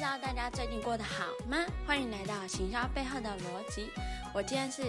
[0.00, 1.58] 知道大家最近过得好吗？
[1.86, 3.90] 欢迎来到行销背后的逻辑。
[4.32, 4.80] 我今天是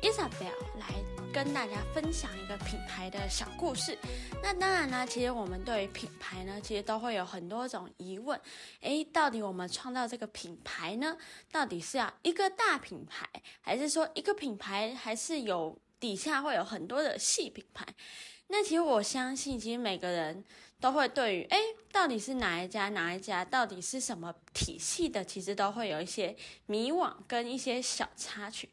[0.00, 0.86] Isabel 来
[1.34, 3.98] 跟大家分享一个品牌的小故事。
[4.42, 8.40] 那当然呢，其实我们对于品牌呢，其实都会有很多种疑问。
[8.80, 11.14] 诶，到底我们创造这个品牌呢，
[11.52, 13.28] 到底是要一个大品牌，
[13.60, 17.84] 还是说一个品牌，还是有底下会有很多的细品牌？
[18.48, 20.44] 那其实我相信，其实每个人
[20.80, 21.58] 都会对于，诶，
[21.90, 28.68] 到底是哪一家哪一家，到底是什么体系的，其实都会有一些迷惘跟一些小插曲。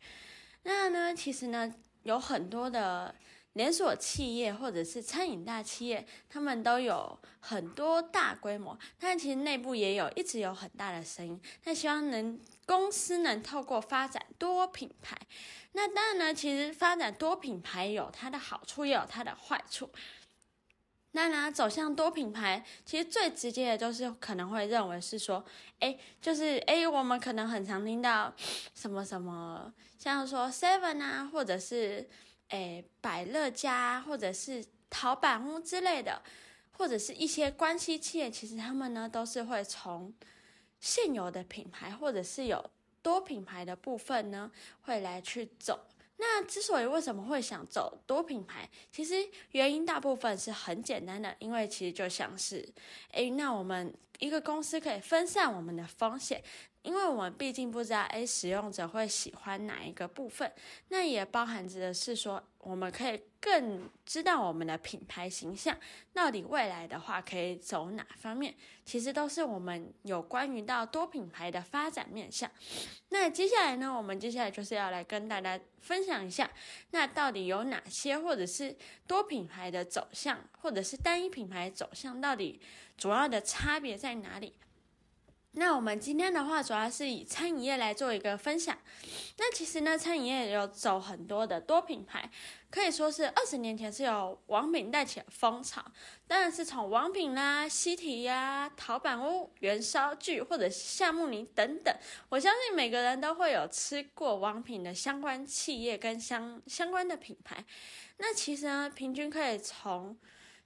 [0.63, 1.73] 那呢，其实呢，
[2.03, 3.15] 有很多的
[3.53, 11.39] 连锁企业或者是餐饮大企业，他们都有很多大规模，但其实内部也有一直有很大的声音。
[11.63, 12.39] 那希望能
[12.71, 15.17] 公司能透过发展多品牌。
[15.73, 19.89] 那当然呢，其实发展多品牌有它的好处，也有它的坏处。
[21.11, 25.43] 那呢，走向多品牌，其实最直接的就是可能会认为是说，
[25.79, 28.33] 哎，就是哎，我们可能很常听到
[28.73, 32.09] 什么什么，像说 Seven 啊，或者是
[32.47, 36.21] 哎百乐家，或者是淘板屋之类的，
[36.77, 40.13] 或者是一些关系企业，其实他们呢都是会从
[40.81, 42.69] 现有的品牌，或者是有。
[43.03, 44.51] 多品牌的部分呢，
[44.81, 45.87] 会来去走。
[46.17, 52.63] 那之所以为什么会想走多品牌，其实原因大部分是很简单的，因为其实就像是，
[53.13, 56.43] 诶，那我们一个公司可以分散我们的风险，
[56.83, 60.51] 因为我们毕竟不知道，诶，使用者会喜欢哪一个部分。
[60.89, 63.21] 那也包含着的是说，我们可以。
[63.43, 65.75] 更知道我们的品牌形象
[66.13, 68.53] 到底未来的话可以走哪方面，
[68.85, 72.47] 其实都是我们有关于到多品牌的发展面向。
[73.09, 76.51] 那接下来呢，我们接下来就是要来跟大家分享一下，
[76.91, 78.77] 那到底有哪些，或者是
[79.07, 82.61] 多品牌的走向，或者是单一品牌走向，到底
[82.95, 84.53] 主要的差别在哪里？
[85.53, 88.77] 那我们今天的话，主要是以餐饮业来做一个分享。
[89.37, 92.31] 那其实呢，餐饮业有走很多的多品牌，
[92.69, 95.83] 可以说是二十年前是由王品带起了风潮。
[96.25, 101.93] 当然是从王品啦、西提呀、陶板屋、元烧具或者夏慕尼等等，
[102.29, 107.65] 我相信每个人都会有吃过王品的相关企业跟相相关的品牌。
[108.19, 110.17] 那其实呢，平均可以从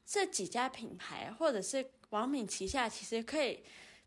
[0.05, 3.63] 这几家品牌或者是王品旗下，其实可以。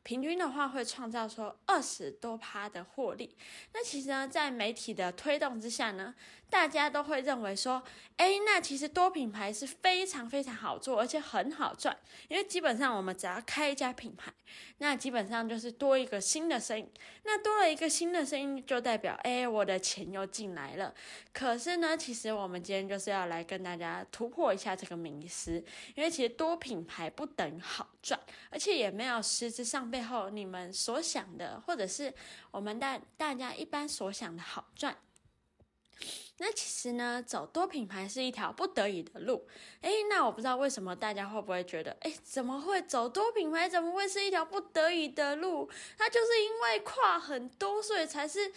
[0.09, 3.37] 平均的话会创造说二十多趴的获利。
[3.75, 6.15] 那其实呢，在媒体的推动之下呢，
[6.49, 7.83] 大家都会认为说，
[8.17, 11.95] 哎，那其实多品牌是非常非常好做，而且很好赚。
[12.29, 14.33] 因为基本上我们只要开一家品牌，
[14.79, 16.89] 那基本上就是多一个新的生意。
[17.25, 20.95] 那多了一个新的生意，就代表哎，我的钱又进来了。
[21.35, 25.63] 可是呢，其实我们今天就是要来跟大家突破一下这个迷思，
[25.95, 28.19] 因为其实多品牌不等于好赚，
[28.49, 29.98] 而且也没有实质上被。
[29.99, 32.15] 最后，你们所想的，或者是
[32.53, 34.97] 我们大大家一般所想的好赚，
[36.37, 39.49] 那其实呢，走多品牌是一条不得已的路。
[39.81, 43.69] 诶，那我不知道为什么大家会不会觉得，诶，怎么会走多品牌？
[43.69, 45.69] 怎么会是一条不得已的路？
[45.97, 48.53] 它就是因为跨很多，所以才是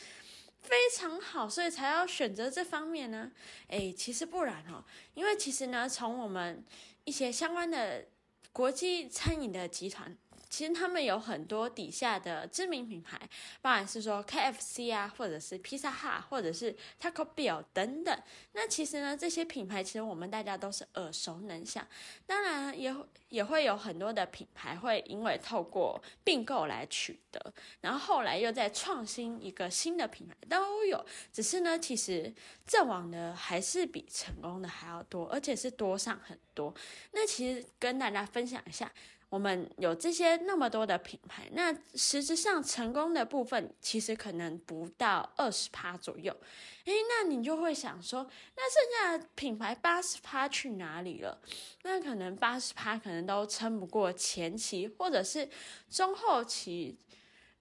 [0.62, 3.32] 非常好，所以才要选择这方面呢？
[3.70, 4.86] 诶，其实不然哦，
[5.16, 6.64] 因为其实呢，从我们
[7.04, 8.06] 一些相关的
[8.54, 10.16] 国际餐饮的集团。
[10.52, 13.18] 其实他们有很多底下的知名品牌，
[13.62, 18.22] 不管是说 KFC 啊，或者是 Pizza Hut，或者是 Taco Bell 等等。
[18.52, 21.88] 那其实呢，这些品牌其实我们大家都是耳熟能详。
[22.26, 22.94] 当然也
[23.30, 31.04] 也会有很多的品牌会因为透过并购来取得，然后后来又再创新一个新的品牌都有。
[31.32, 32.34] 只是呢，其实
[32.68, 36.76] 阵亡的还是比成功的还要多，而且是多上很多。
[37.14, 38.92] 那其实跟大家分享一下。
[39.32, 46.36] 我们有这些那么多的品牌，那实质上成功的部分其实可能不到二十趴左右。
[46.84, 51.40] 诶，那你就会想说，那剩下的品牌八十趴去哪里了？
[51.84, 55.48] 那可能八十趴可能都撑不过前期，或者是
[55.90, 56.98] 中后期，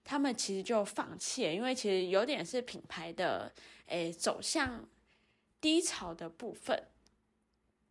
[0.02, 3.52] 他们其实就放弃了，因为其实有点是品牌的
[3.86, 4.84] 诶走向
[5.60, 6.88] 低潮的部分。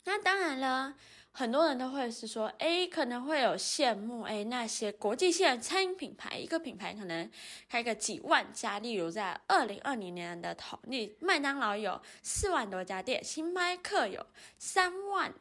[0.03, 0.95] 那当然了，
[1.39, 7.31] 很多人都会是说，诶，可能会有羡慕，诶，那些国际性的餐饮品牌，一个品牌可能
[7.69, 14.25] 开个几万家，例如在二零二零年的统计，麦当劳有四万多家店，星巴克有
[14.57, 15.33] 三万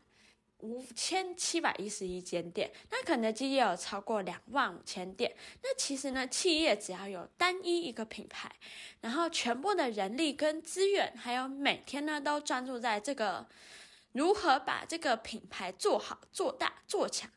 [0.59, 5.35] 五千七百一十一间店，那肯德基也有超过两万五千店。
[5.65, 8.49] 那其实呢，企业只要有单一一个品牌，
[9.01, 13.49] 然后全部的人力跟资源，还有每天呢都专注在这个。
[14.19, 17.31] 如何把这个品牌做好、做大、做强？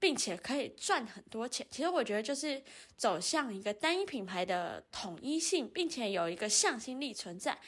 [0.00, 1.66] 并且可以赚很多钱。
[1.72, 2.62] 其实我觉得就是
[2.96, 7.58] 走向一个单一品牌的统一性，并且有一个向心力存在。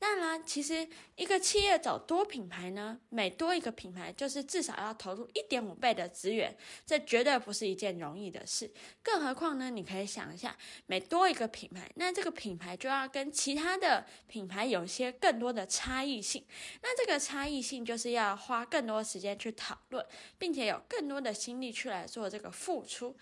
[0.00, 0.86] 当然，其实
[1.16, 6.56] 一个企业走多品牌呢，每多一个品牌，就是至少要投入一点五倍的资源，
[6.86, 8.72] 这绝对不是一件容易的事。
[9.02, 10.56] 更何况呢，你可以想一下，
[10.86, 16.44] 每多一个品牌，那这个品牌就要跟其他的品牌有一些更多的差异性。
[16.82, 20.06] 那这个差异性就是要花更多时间去讨论，
[20.38, 23.16] 并且有更多的心力去来做这个付出。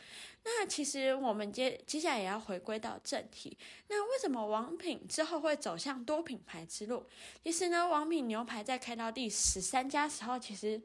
[0.49, 3.59] 那其实我们接接下来也要回归到正题。
[3.89, 7.05] 那为什么王品之后会走向多品牌之路？
[7.43, 10.81] 其实呢，王品牛排在开到第十三家时候，其实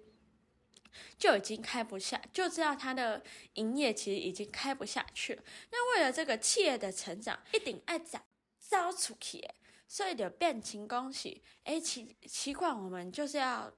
[1.15, 3.21] 就已经开不下，就知道它的
[3.53, 5.43] 营业其实已经开不下去了。
[5.69, 8.19] 那为了这个企业的成长，一定爱早
[8.57, 9.47] 早出去，
[9.87, 11.43] 所以就变成恭喜。
[11.65, 13.71] 哎，奇奇怪，我们就是要。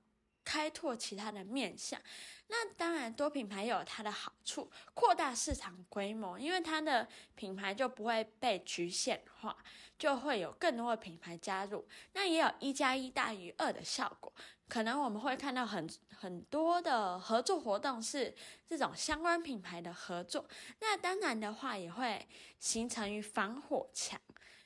[0.43, 1.99] 开拓其他的面向，
[2.47, 9.57] 那当然多品牌有它的好处，扩大市场规模，因为它的品牌就不会被局限化，
[9.97, 14.31] 就会有更多的品牌加入，那也有一加一大于二的效果。
[14.67, 18.33] 可能我们会看到很很多的合作活动是
[18.65, 20.47] 这种相关品牌的合作，
[20.79, 22.27] 那当然的话也会
[22.59, 24.19] 形成于防火墙，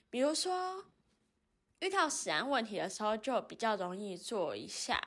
[0.09, 0.85] 比如说
[1.79, 5.01] 遇到食安问题的时候，就比较容易做一下。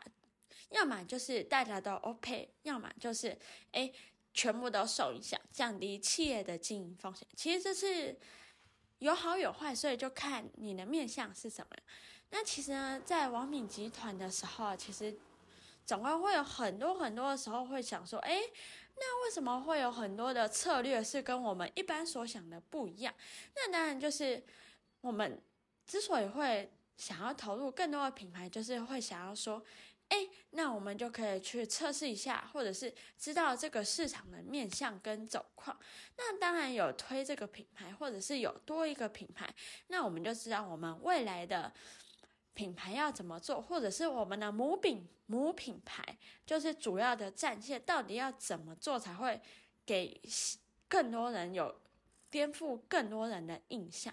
[0.71, 3.37] 要么就是大家都 OK，要么就是
[3.73, 3.93] 哎，
[4.33, 7.27] 全部都受影响，降低企业的经营风险。
[7.35, 8.17] 其实这是
[9.01, 11.77] 有好有坏，所以就看你的面向是什么。
[12.31, 15.19] 那其实呢，在王敏集团的时候，其实
[15.85, 18.41] 总会会有很多很多的时候会想说，哎，
[18.95, 23.13] 那为什么会有很多的策略是跟我们一般所想的不一样？
[23.57, 24.41] 那当然就是
[25.01, 25.43] 我们
[25.85, 29.61] 之所以会想要投入更多的品牌，就是会想要说。
[30.11, 35.79] 哎，那我们就可以去测试一下，或者是知道这个市场的面向跟走况。
[36.19, 39.49] 那当然有推这个品牌，或者是有多一个品牌，
[39.87, 41.73] 那我们就知道我们未来的
[42.55, 46.05] 品牌要怎么做，或者是我们的母饼母品牌，
[46.45, 49.41] 就是主要的战线到底要怎么做才会
[49.87, 50.21] 给
[50.89, 51.81] 更多人有
[52.29, 54.13] 颠覆更多人的印象。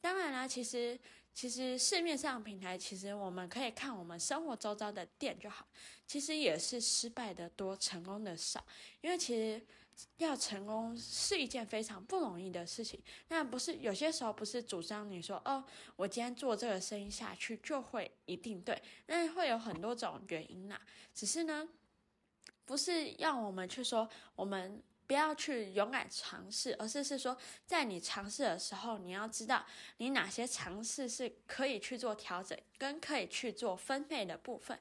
[0.00, 0.98] 当然啦，其实。
[1.34, 5.66] 其实市面上平台，其实我们可以看我们生活周遭的店就好。
[6.06, 8.64] 其实也是失败的多，成功的少。
[9.00, 9.60] 因为其实
[10.18, 13.00] 要成功是一件非常不容易的事情。
[13.28, 15.64] 那不是有些时候不是主张你说哦，
[15.96, 18.80] 我今天做这个生意下去就会一定对。
[19.06, 20.80] 那会有很多种原因啦。
[21.12, 21.68] 只是呢，
[22.64, 24.80] 不是要我们去说我们。
[25.06, 27.36] 不要去勇敢尝试，而是是说，
[27.66, 29.64] 在你尝试的时候，你要知道
[29.98, 34.78] 你哪些尝试是可以去做调整，跟可以去做分配的部分。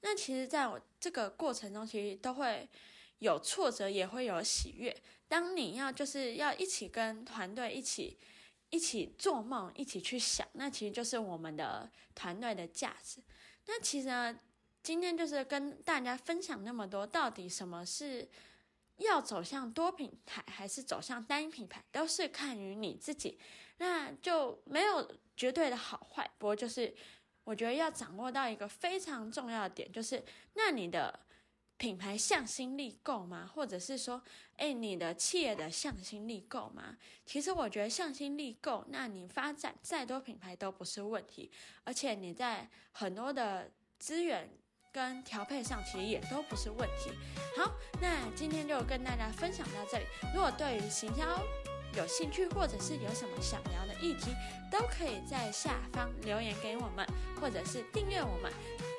[0.00, 2.66] 那其实，在我这个过程中，其实都会
[3.18, 4.96] 有挫折，也会有喜悦。
[5.28, 8.18] 当你要就是要一起跟团队一起
[8.70, 13.20] 一起做梦，一起去想，那其实就是我们的团队的价值。
[13.66, 14.38] 那其实呢，
[14.82, 18.26] 今天就是跟大家分享那么多，到底什么是？
[18.96, 23.38] 要走向多品牌还是走向单一品牌，都是看于你自己，
[23.78, 25.06] 那就没有
[25.36, 26.30] 绝对的好坏。
[26.38, 26.94] 不过就是，
[27.44, 31.20] 我觉得要掌握到一个非常重要的点，就是那你的
[31.76, 33.50] 品牌向心力够吗？
[33.54, 34.22] 或者是说，
[34.56, 36.96] 哎，你的企业的向心力够吗？
[37.26, 41.50] 其实我觉得向心力够，那你发展再多品牌都不是问题，
[41.84, 44.50] 而且你在很多的资源。
[44.96, 47.10] 跟调配上其实也都不是问题。
[47.54, 50.04] 好，那今天就跟大家分享到这里。
[50.34, 51.22] 如果对于行销
[51.94, 54.30] 有兴趣，或者是有什么想聊的议题，
[54.72, 57.06] 都可以在下方留言给我们，
[57.38, 58.50] 或者是订阅我们，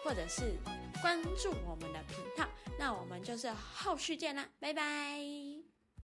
[0.05, 0.59] 或者是
[1.01, 2.47] 关注我们的频道。
[2.77, 5.56] 那我们就是后续见啦，拜拜。